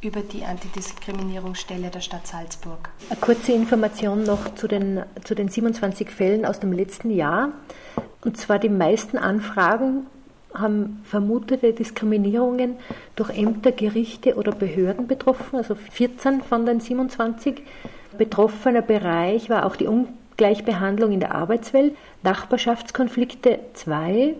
über 0.00 0.20
die 0.20 0.44
Antidiskriminierungsstelle 0.44 1.88
der 1.88 2.00
Stadt 2.00 2.26
Salzburg. 2.26 2.90
Eine 3.10 3.18
kurze 3.18 3.52
Information 3.52 4.22
noch 4.22 4.54
zu 4.54 4.68
den, 4.68 5.02
zu 5.24 5.34
den 5.34 5.48
27 5.48 6.10
Fällen 6.10 6.46
aus 6.46 6.60
dem 6.60 6.72
letzten 6.72 7.10
Jahr. 7.10 7.50
Und 8.24 8.36
zwar 8.36 8.60
die 8.60 8.68
meisten 8.68 9.18
Anfragen 9.18 10.06
haben 10.54 11.00
vermutete 11.04 11.72
Diskriminierungen 11.72 12.76
durch 13.16 13.30
Ämter, 13.30 13.72
Gerichte 13.72 14.36
oder 14.36 14.52
Behörden 14.52 15.06
betroffen, 15.06 15.56
also 15.56 15.74
14 15.74 16.42
von 16.42 16.64
den 16.64 16.80
27. 16.80 17.62
Betroffener 18.16 18.82
Bereich 18.82 19.50
war 19.50 19.66
auch 19.66 19.76
die 19.76 19.86
Ungleichbehandlung 20.38 21.10
in 21.10 21.18
der 21.18 21.34
Arbeitswelt, 21.34 21.96
Nachbarschaftskonflikte 22.22 23.58
2, 23.74 24.34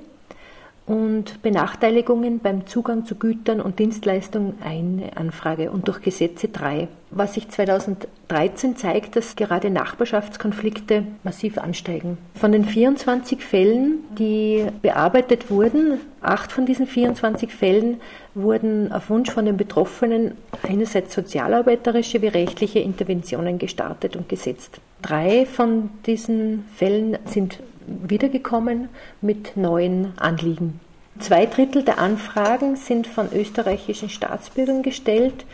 und 0.86 1.42
Benachteiligungen 1.42 2.38
beim 2.38 2.68
Zugang 2.68 3.04
zu 3.04 3.16
Gütern 3.16 3.60
und 3.60 3.80
Dienstleistungen 3.80 4.54
eine 4.64 5.16
Anfrage 5.16 5.72
und 5.72 5.88
durch 5.88 6.00
Gesetze 6.00 6.48
drei. 6.48 6.86
Was 7.10 7.34
sich 7.34 7.48
2013 7.48 8.76
zeigt, 8.76 9.16
dass 9.16 9.34
gerade 9.34 9.70
Nachbarschaftskonflikte 9.70 11.02
massiv 11.24 11.58
ansteigen. 11.58 12.16
Von 12.36 12.52
den 12.52 12.64
24 12.64 13.42
Fällen, 13.42 14.04
die 14.16 14.66
bearbeitet 14.80 15.50
wurden, 15.50 16.00
acht 16.22 16.52
von 16.52 16.64
diesen 16.64 16.86
24 16.86 17.52
Fällen 17.52 18.00
wurden 18.34 18.92
auf 18.92 19.10
Wunsch 19.10 19.32
von 19.32 19.46
den 19.46 19.56
Betroffenen 19.56 20.36
einerseits 20.62 21.12
sozialarbeiterische 21.12 22.22
wie 22.22 22.28
rechtliche 22.28 22.78
Interventionen 22.78 23.58
gestartet 23.58 24.14
und 24.14 24.28
gesetzt. 24.28 24.80
Drei 25.02 25.46
von 25.46 25.90
diesen 26.06 26.68
Fällen 26.76 27.18
sind 27.26 27.60
wiedergekommen 27.86 28.88
mit 29.20 29.56
neuen 29.56 30.18
Anliegen. 30.18 30.80
Zwei 31.20 31.46
Drittel 31.46 31.82
der 31.82 31.98
Anfragen 31.98 32.76
sind 32.76 33.06
von 33.06 33.32
österreichischen 33.32 34.08
Staatsbürgern 34.08 34.82
gestellt 34.82 35.46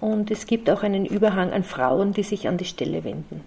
und 0.00 0.30
es 0.30 0.46
gibt 0.46 0.70
auch 0.70 0.82
einen 0.82 1.04
Überhang 1.04 1.52
an 1.52 1.64
Frauen, 1.64 2.12
die 2.12 2.22
sich 2.22 2.48
an 2.48 2.56
die 2.56 2.64
Stelle 2.64 3.04
wenden. 3.04 3.44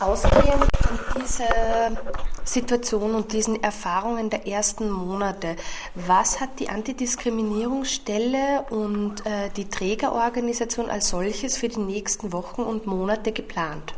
Ausgehend 0.00 0.66
von 0.80 0.98
dieser 1.20 1.96
Situation 2.44 3.14
und 3.14 3.32
diesen 3.32 3.62
Erfahrungen 3.62 4.30
der 4.30 4.46
ersten 4.46 4.90
Monate, 4.90 5.56
was 5.94 6.40
hat 6.40 6.58
die 6.58 6.68
Antidiskriminierungsstelle 6.68 8.64
und 8.70 9.24
äh, 9.26 9.50
die 9.56 9.68
Trägerorganisation 9.68 10.90
als 10.90 11.08
solches 11.10 11.56
für 11.56 11.68
die 11.68 11.80
nächsten 11.80 12.32
Wochen 12.32 12.62
und 12.62 12.86
Monate 12.86 13.32
geplant? 13.32 13.94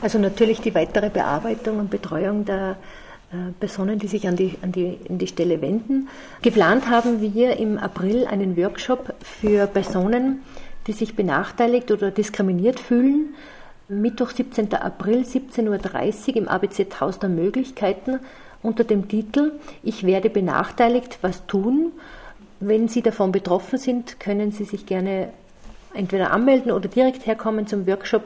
Also 0.00 0.18
natürlich 0.18 0.60
die 0.60 0.74
weitere 0.74 1.10
Bearbeitung 1.10 1.78
und 1.78 1.90
Betreuung 1.90 2.44
der 2.44 2.76
äh, 3.32 3.52
Personen, 3.58 3.98
die 3.98 4.08
sich 4.08 4.28
an 4.28 4.36
die, 4.36 4.58
an, 4.62 4.72
die, 4.72 4.98
an 5.08 5.18
die 5.18 5.26
Stelle 5.26 5.62
wenden. 5.62 6.08
Geplant 6.42 6.90
haben 6.90 7.20
wir 7.20 7.56
im 7.56 7.78
April 7.78 8.26
einen 8.26 8.56
Workshop 8.56 9.14
für 9.20 9.66
Personen, 9.66 10.42
die 10.86 10.92
sich 10.92 11.16
benachteiligt 11.16 11.90
oder 11.90 12.10
diskriminiert 12.10 12.80
fühlen. 12.80 13.34
Mittwoch, 13.88 14.30
17. 14.30 14.74
April, 14.74 15.22
17.30 15.22 16.28
Uhr 16.30 16.36
im 16.36 16.48
ABZ 16.48 17.00
Haus 17.00 17.18
der 17.18 17.28
Möglichkeiten 17.28 18.20
unter 18.62 18.84
dem 18.84 19.08
Titel 19.08 19.52
Ich 19.82 20.04
werde 20.04 20.30
benachteiligt, 20.30 21.18
was 21.22 21.46
tun? 21.46 21.92
Wenn 22.60 22.88
Sie 22.88 23.02
davon 23.02 23.32
betroffen 23.32 23.78
sind, 23.78 24.20
können 24.20 24.52
Sie 24.52 24.64
sich 24.64 24.86
gerne 24.86 25.28
entweder 25.94 26.30
anmelden 26.30 26.72
oder 26.72 26.88
direkt 26.88 27.26
herkommen 27.26 27.66
zum 27.66 27.86
Workshop 27.86 28.22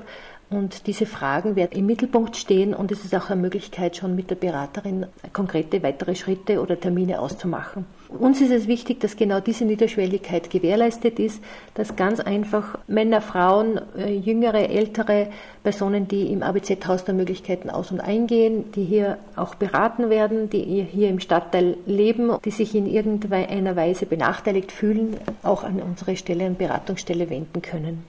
und 0.49 0.87
diese 0.87 1.07
Fragen 1.07 1.57
werden 1.57 1.77
im 1.77 1.87
Mittelpunkt 1.87 2.37
stehen 2.37 2.73
und 2.73 2.93
es 2.93 3.05
ist 3.05 3.15
auch 3.17 3.31
eine 3.31 3.41
Möglichkeit, 3.41 3.97
schon 3.97 4.15
mit 4.15 4.31
der 4.31 4.37
Beraterin 4.37 5.07
konkrete 5.33 5.83
weitere 5.83 6.15
Schritte 6.15 6.61
oder 6.61 6.79
Termine 6.79 7.21
auszumachen. 7.21 7.85
Uns 8.09 8.41
ist 8.41 8.53
es 8.53 8.69
wichtig, 8.69 9.01
dass 9.01 9.17
genau 9.17 9.41
diese 9.41 9.65
Niederschwelligkeit 9.65 10.49
gewährleistet 10.49 11.19
ist, 11.19 11.43
dass 11.75 11.97
ganz 11.97 12.21
einfach 12.21 12.79
Männer, 12.87 13.21
Frauen, 13.21 13.81
äh, 13.99 14.15
jüngere, 14.15 14.71
ältere 14.71 15.29
Personen, 15.65 16.07
die 16.07 16.33
im 16.33 16.45
ABZ-Haus 16.45 17.05
der 17.05 17.15
Möglichkeiten 17.15 17.69
aus- 17.69 17.91
und 17.91 18.01
eingehen, 18.01 18.71
die 18.73 18.85
hier 18.85 19.19
auch 19.35 19.57
beraten 19.57 20.11
werden, 20.11 20.49
die 20.49 20.87
hier 20.89 21.09
im 21.09 21.19
Stadtteil 21.19 21.77
leben, 21.87 22.31
die 22.45 22.53
sich 22.53 22.77
in 22.77 22.87
irgendeiner 22.87 23.75
Weise 23.75 24.07
benachteiligt 24.07 24.71
fühlen, 24.71 25.17
auch 25.43 25.65
an 25.65 25.83
unsere 25.83 26.17
Stelle, 26.17 26.47
an 26.47 26.55
Beratungsstelle 26.55 27.29
wenden 27.29 27.63
können. 27.63 28.05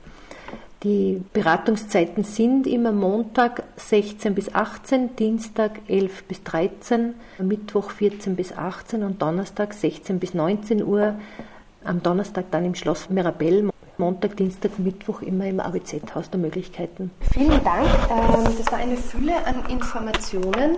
Die 0.83 1.23
Beratungszeiten 1.33 2.23
sind 2.23 2.67
immer 2.67 2.91
Montag 2.91 3.63
16 3.77 4.35
bis 4.35 4.53
18, 4.53 5.15
Dienstag 5.15 5.79
11 5.87 6.23
bis 6.25 6.43
13, 6.43 7.15
Mittwoch 7.39 7.89
14 7.89 8.35
bis 8.35 8.53
18 8.55 9.01
und 9.01 9.19
Donnerstag 9.19 9.73
16 9.73 10.19
bis 10.19 10.35
19 10.35 10.83
Uhr. 10.83 11.15
Am 11.83 12.03
Donnerstag 12.03 12.51
dann 12.51 12.65
im 12.65 12.75
Schloss 12.75 13.09
Mirabell. 13.09 13.71
Montag, 13.97 14.38
Dienstag, 14.38 14.79
Mittwoch 14.79 15.21
immer 15.21 15.45
im 15.45 15.60
ABZ-Haus 15.60 16.29
der 16.29 16.39
Möglichkeiten. 16.39 17.12
Vielen 17.33 17.63
Dank. 17.63 17.88
Ähm, 18.10 18.53
das 18.57 18.71
war 18.71 18.79
eine 18.79 18.97
Fülle 18.97 19.45
an 19.45 19.65
Informationen 19.69 20.77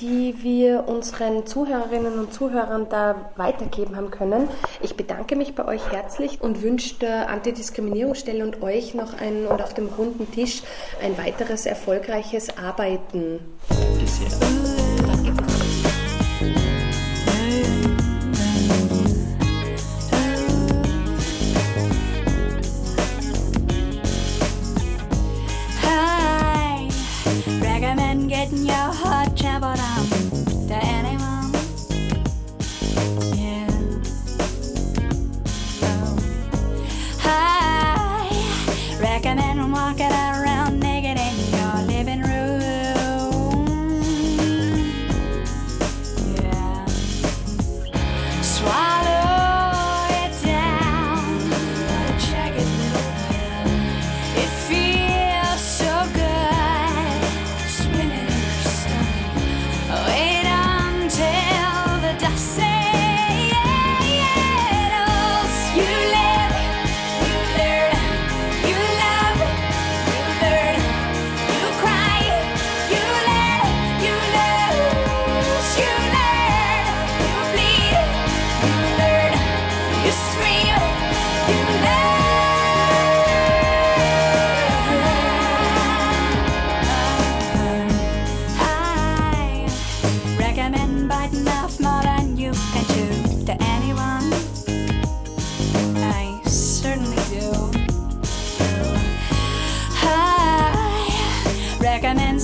die 0.00 0.34
wir 0.42 0.88
unseren 0.88 1.46
Zuhörerinnen 1.46 2.18
und 2.18 2.32
Zuhörern 2.32 2.88
da 2.88 3.30
weitergeben 3.36 3.96
haben 3.96 4.10
können. 4.10 4.48
Ich 4.82 4.96
bedanke 4.96 5.36
mich 5.36 5.54
bei 5.54 5.64
euch 5.66 5.92
herzlich 5.92 6.40
und 6.40 6.62
wünsche 6.62 6.96
der 6.96 7.28
Antidiskriminierungsstelle 7.28 8.44
und 8.44 8.62
euch 8.62 8.94
noch 8.94 9.14
ein 9.14 9.46
und 9.46 9.62
auf 9.62 9.74
dem 9.74 9.86
runden 9.86 10.30
Tisch 10.32 10.62
ein 11.02 11.16
weiteres 11.16 11.66
erfolgreiches 11.66 12.56
Arbeiten. 12.58 13.40
Danke 13.68 14.06
sehr. 14.06 14.73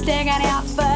staring 0.03 0.29
out 0.29 0.65
for 0.65 0.90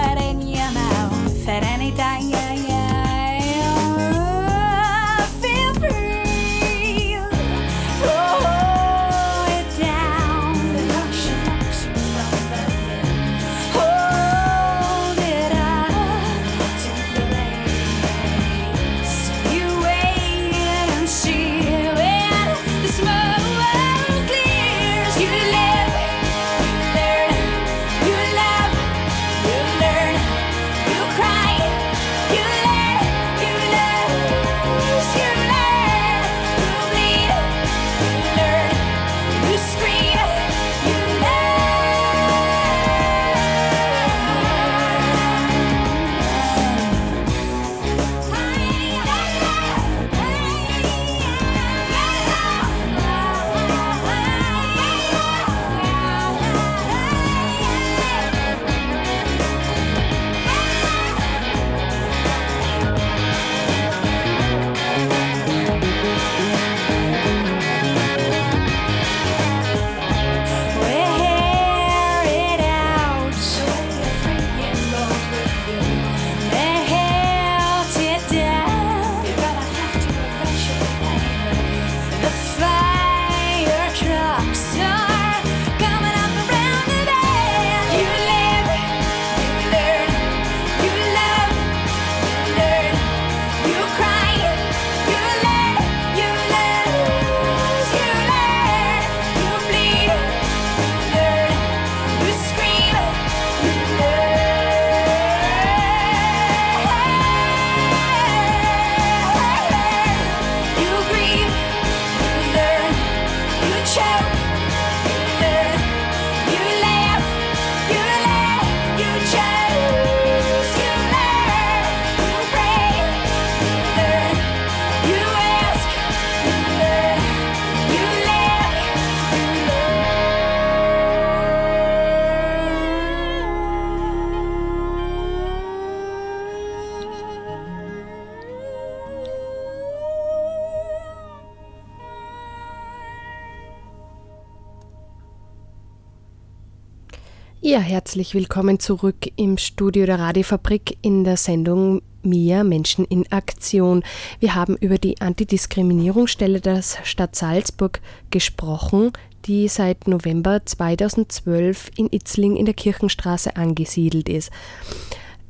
herzlich 148.04 148.34
willkommen 148.34 148.80
zurück 148.80 149.32
im 149.36 149.56
Studio 149.56 150.04
der 150.04 150.18
Radiofabrik 150.18 150.98
in 151.00 151.24
der 151.24 151.38
Sendung 151.38 152.02
Mia 152.22 152.62
Menschen 152.62 153.06
in 153.06 153.32
Aktion. 153.32 154.04
Wir 154.40 154.54
haben 154.54 154.76
über 154.76 154.98
die 154.98 155.22
Antidiskriminierungsstelle 155.22 156.60
der 156.60 156.82
Stadt 156.82 157.34
Salzburg 157.34 158.02
gesprochen, 158.28 159.12
die 159.46 159.68
seit 159.68 160.06
November 160.06 160.66
2012 160.66 161.92
in 161.96 162.12
Itzling 162.12 162.56
in 162.56 162.66
der 162.66 162.74
Kirchenstraße 162.74 163.56
angesiedelt 163.56 164.28
ist. 164.28 164.50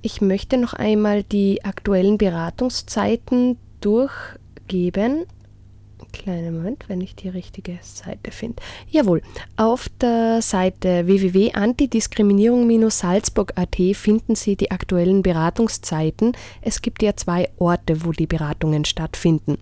Ich 0.01 0.21
möchte 0.21 0.57
noch 0.57 0.75
einmal 0.75 1.25
die 1.25 1.65
aktuellen 1.65 2.19
Beratungszeiten 2.19 3.59
durchgeben. 3.81 5.27
Kleinen 6.13 6.57
Moment, 6.57 6.89
wenn 6.89 7.01
ich 7.01 7.15
die 7.15 7.29
richtige 7.29 7.79
Seite 7.83 8.31
finde. 8.31 8.63
Jawohl, 8.89 9.23
auf 9.57 9.89
der 10.01 10.43
Seite 10.43 11.07
www.antidiskriminierung-salzburg.at 11.07 13.77
finden 13.95 14.35
Sie 14.35 14.57
die 14.57 14.71
aktuellen 14.71 15.23
Beratungszeiten. 15.23 16.37
Es 16.63 16.83
gibt 16.83 17.03
ja 17.03 17.17
zwei 17.17 17.49
Orte, 17.59 18.05
wo 18.05 18.13
die 18.13 18.27
Beratungen 18.27 18.85
stattfinden. 18.85 19.57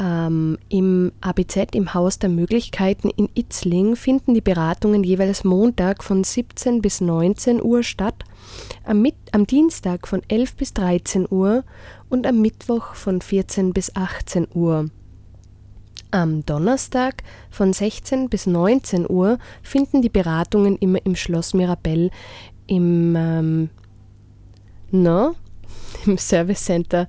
Ähm, 0.00 0.58
Im 0.68 1.12
ABZ, 1.20 1.74
im 1.74 1.94
Haus 1.94 2.18
der 2.18 2.28
Möglichkeiten 2.28 3.10
in 3.10 3.28
Itzling, 3.34 3.94
finden 3.94 4.34
die 4.34 4.40
Beratungen 4.40 5.04
jeweils 5.04 5.44
Montag 5.44 6.02
von 6.02 6.24
17 6.24 6.82
bis 6.82 7.00
19 7.00 7.62
Uhr 7.62 7.84
statt, 7.84 8.24
am, 8.84 9.02
Mit 9.02 9.14
am 9.32 9.46
Dienstag 9.46 10.08
von 10.08 10.22
11 10.28 10.56
bis 10.56 10.74
13 10.74 11.26
Uhr 11.30 11.62
und 12.08 12.26
am 12.26 12.40
Mittwoch 12.40 12.94
von 12.94 13.20
14 13.20 13.72
bis 13.72 13.94
18 13.94 14.48
Uhr. 14.54 14.90
Am 16.14 16.46
Donnerstag 16.46 17.24
von 17.50 17.72
16 17.72 18.28
bis 18.28 18.46
19 18.46 19.10
Uhr 19.10 19.40
finden 19.64 20.00
die 20.00 20.08
Beratungen 20.08 20.76
immer 20.76 21.04
im 21.04 21.16
Schloss 21.16 21.54
Mirabell 21.54 22.12
im, 22.68 23.16
ähm, 23.18 23.68
no, 24.92 25.34
im 26.06 26.16
Service 26.16 26.66
Center 26.66 27.08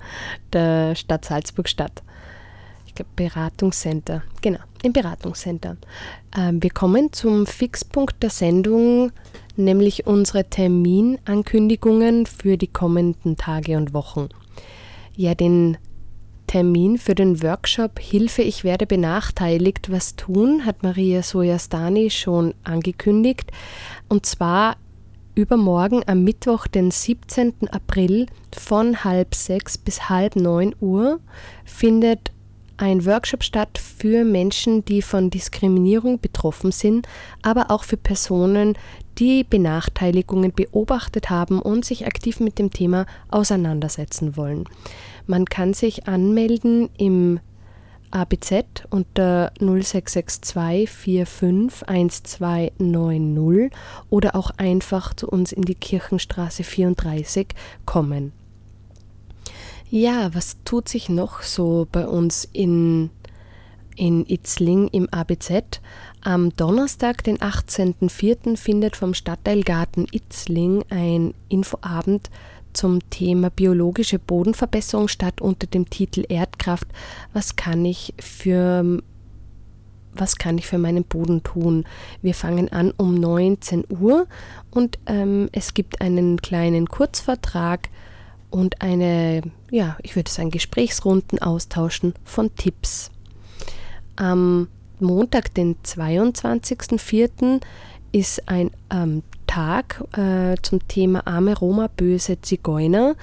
der 0.52 0.96
Stadt 0.96 1.24
Salzburg 1.24 1.68
statt. 1.68 2.02
Ich 2.84 2.96
glaube 2.96 3.12
Beratungscenter, 3.14 4.24
genau, 4.42 4.58
im 4.82 4.92
Beratungscenter. 4.92 5.76
Ähm, 6.36 6.60
wir 6.60 6.70
kommen 6.70 7.12
zum 7.12 7.46
Fixpunkt 7.46 8.20
der 8.24 8.30
Sendung, 8.30 9.12
nämlich 9.54 10.08
unsere 10.08 10.50
Terminankündigungen 10.50 12.26
für 12.26 12.56
die 12.56 12.72
kommenden 12.72 13.36
Tage 13.36 13.76
und 13.76 13.94
Wochen. 13.94 14.30
Ja, 15.14 15.36
den 15.36 15.78
Termin 16.56 16.96
für 16.96 17.14
den 17.14 17.42
Workshop 17.42 17.98
Hilfe, 17.98 18.40
ich 18.40 18.64
werde 18.64 18.86
benachteiligt, 18.86 19.92
was 19.92 20.16
tun, 20.16 20.64
hat 20.64 20.82
Maria 20.82 21.22
Sojastani 21.22 22.08
schon 22.08 22.54
angekündigt. 22.64 23.52
Und 24.08 24.24
zwar 24.24 24.78
übermorgen 25.34 26.02
am 26.06 26.24
Mittwoch, 26.24 26.66
den 26.66 26.90
17. 26.90 27.68
April 27.70 28.24
von 28.56 29.04
halb 29.04 29.34
sechs 29.34 29.76
bis 29.76 30.08
halb 30.08 30.34
neun 30.34 30.74
Uhr 30.80 31.20
findet 31.66 32.32
ein 32.78 33.04
Workshop 33.04 33.42
statt 33.42 33.76
für 33.76 34.24
Menschen, 34.24 34.82
die 34.82 35.02
von 35.02 35.28
Diskriminierung 35.28 36.20
betroffen 36.20 36.72
sind, 36.72 37.06
aber 37.42 37.70
auch 37.70 37.84
für 37.84 37.98
Personen, 37.98 38.78
die 39.18 39.44
Benachteiligungen 39.44 40.52
beobachtet 40.52 41.28
haben 41.28 41.60
und 41.60 41.84
sich 41.84 42.06
aktiv 42.06 42.40
mit 42.40 42.58
dem 42.58 42.70
Thema 42.70 43.04
auseinandersetzen 43.30 44.36
wollen. 44.38 44.64
Man 45.26 45.44
kann 45.46 45.74
sich 45.74 46.06
anmelden 46.06 46.88
im 46.96 47.40
ABZ 48.10 48.84
unter 48.90 49.52
0662 49.58 50.88
45 50.88 51.88
1290 51.88 53.76
oder 54.08 54.36
auch 54.36 54.50
einfach 54.56 55.14
zu 55.14 55.28
uns 55.28 55.52
in 55.52 55.62
die 55.62 55.74
Kirchenstraße 55.74 56.62
34 56.62 57.48
kommen. 57.84 58.32
Ja, 59.88 60.34
was 60.34 60.56
tut 60.64 60.88
sich 60.88 61.08
noch 61.08 61.42
so 61.42 61.86
bei 61.90 62.08
uns 62.08 62.48
in, 62.52 63.10
in 63.94 64.26
Itzling 64.26 64.88
im 64.88 65.08
ABZ? 65.12 65.80
Am 66.22 66.50
Donnerstag, 66.56 67.22
den 67.22 67.38
18.04., 67.38 68.56
findet 68.56 68.96
vom 68.96 69.14
Stadtteilgarten 69.14 70.08
Itzling 70.10 70.84
ein 70.90 71.34
Infoabend 71.48 72.30
zum 72.76 73.08
Thema 73.10 73.50
biologische 73.50 74.18
Bodenverbesserung 74.18 75.08
statt 75.08 75.40
unter 75.40 75.66
dem 75.66 75.88
Titel 75.90 76.24
Erdkraft. 76.28 76.86
Was 77.32 77.56
kann 77.56 77.84
ich 77.84 78.14
für 78.20 79.02
was 80.18 80.36
kann 80.36 80.56
ich 80.56 80.66
für 80.66 80.78
meinen 80.78 81.04
Boden 81.04 81.42
tun? 81.42 81.84
Wir 82.22 82.34
fangen 82.34 82.72
an 82.72 82.92
um 82.96 83.14
19 83.14 83.84
Uhr 83.90 84.26
und 84.70 84.98
ähm, 85.06 85.50
es 85.52 85.74
gibt 85.74 86.00
einen 86.00 86.40
kleinen 86.40 86.88
Kurzvertrag 86.88 87.90
und 88.50 88.80
eine, 88.80 89.42
ja, 89.70 89.98
ich 90.02 90.16
würde 90.16 90.30
sagen, 90.30 90.50
Gesprächsrunden 90.50 91.38
austauschen 91.38 92.14
von 92.24 92.54
Tipps. 92.54 93.10
Am 94.16 94.68
Montag, 94.98 95.52
den 95.52 95.76
22.04., 95.82 97.60
ist 98.12 98.48
ein 98.48 98.70
ähm, 98.90 99.22
Tag 99.46 100.04
äh, 100.16 100.56
zum 100.62 100.86
Thema 100.88 101.26
arme 101.26 101.56
Roma, 101.56 101.88
böse 101.96 102.40
Zigeuner 102.40 103.14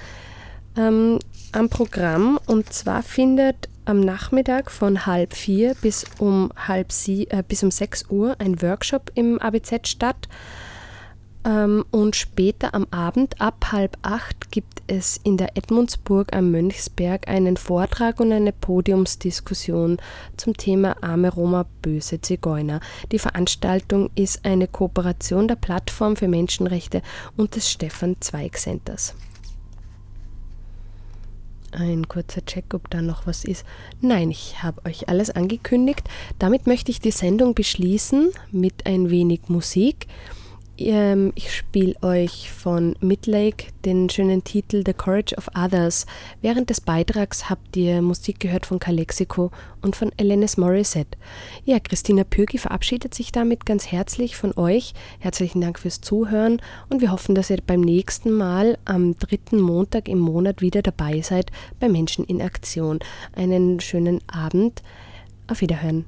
ähm, 0.76 1.18
am 1.52 1.68
Programm. 1.68 2.38
Und 2.46 2.72
zwar 2.72 3.02
findet 3.02 3.68
am 3.84 4.00
Nachmittag 4.00 4.70
von 4.70 5.06
halb 5.06 5.34
vier 5.34 5.74
bis 5.80 6.06
um 6.18 6.52
halb 6.56 6.92
sie, 6.92 7.28
äh, 7.30 7.42
bis 7.46 7.62
um 7.62 7.70
sechs 7.70 8.06
Uhr 8.08 8.36
ein 8.38 8.62
Workshop 8.62 9.10
im 9.14 9.38
ABZ 9.38 9.88
statt. 9.88 10.28
Ähm, 11.44 11.84
und 11.90 12.16
später 12.16 12.74
am 12.74 12.86
Abend 12.90 13.40
ab 13.40 13.66
halb 13.72 13.98
acht 14.02 14.50
gibt 14.50 14.82
es 14.86 15.20
in 15.24 15.36
der 15.36 15.56
Edmundsburg 15.56 16.34
am 16.34 16.50
Mönchsberg 16.50 17.28
einen 17.28 17.56
Vortrag 17.56 18.20
und 18.20 18.32
eine 18.32 18.52
Podiumsdiskussion 18.52 19.98
zum 20.36 20.56
Thema 20.56 21.02
Arme 21.02 21.32
Roma, 21.32 21.66
böse 21.82 22.20
Zigeuner. 22.20 22.80
Die 23.12 23.18
Veranstaltung 23.18 24.10
ist 24.14 24.44
eine 24.44 24.68
Kooperation 24.68 25.48
der 25.48 25.56
Plattform 25.56 26.16
für 26.16 26.28
Menschenrechte 26.28 27.02
und 27.36 27.56
des 27.56 27.70
Stefan 27.70 28.16
Zweig 28.20 28.56
Centers. 28.58 29.14
Ein 31.72 32.06
kurzer 32.06 32.44
Check, 32.46 32.72
ob 32.72 32.88
da 32.88 33.02
noch 33.02 33.26
was 33.26 33.44
ist. 33.44 33.66
Nein, 34.00 34.30
ich 34.30 34.62
habe 34.62 34.80
euch 34.86 35.08
alles 35.08 35.30
angekündigt. 35.30 36.08
Damit 36.38 36.68
möchte 36.68 36.92
ich 36.92 37.00
die 37.00 37.10
Sendung 37.10 37.54
beschließen 37.54 38.30
mit 38.52 38.86
ein 38.86 39.10
wenig 39.10 39.48
Musik. 39.48 40.06
Ähm, 40.76 41.32
ich 41.36 41.54
spiele 41.54 41.94
euch 42.02 42.50
von 42.50 42.96
Midlake 43.00 43.66
den 43.84 44.10
schönen 44.10 44.42
Titel 44.42 44.82
The 44.84 44.92
Courage 44.92 45.36
of 45.36 45.48
Others. 45.56 46.06
Während 46.42 46.70
des 46.70 46.80
Beitrags 46.80 47.48
habt 47.48 47.76
ihr 47.76 48.02
Musik 48.02 48.40
gehört 48.40 48.66
von 48.66 48.78
Calexico 48.80 49.50
und 49.82 49.94
von 49.94 50.10
Alanis 50.18 50.56
Morissette. 50.56 51.16
Ja, 51.64 51.78
Christina 51.78 52.24
Pögi 52.24 52.58
verabschiedet 52.58 53.14
sich 53.14 53.30
damit 53.30 53.66
ganz 53.66 53.92
herzlich 53.92 54.36
von 54.36 54.56
euch. 54.56 54.94
Herzlichen 55.20 55.60
Dank 55.60 55.78
fürs 55.78 56.00
Zuhören 56.00 56.60
und 56.88 57.00
wir 57.00 57.12
hoffen, 57.12 57.34
dass 57.34 57.50
ihr 57.50 57.58
beim 57.64 57.80
nächsten 57.80 58.32
Mal 58.32 58.76
am 58.84 59.16
dritten 59.16 59.60
Montag 59.60 60.08
im 60.08 60.18
Monat 60.18 60.60
wieder 60.60 60.82
dabei 60.82 61.20
seid 61.20 61.52
bei 61.78 61.88
Menschen 61.88 62.24
in 62.24 62.42
Aktion. 62.42 62.98
Einen 63.32 63.78
schönen 63.80 64.20
Abend. 64.28 64.82
Auf 65.46 65.60
Wiederhören. 65.60 66.06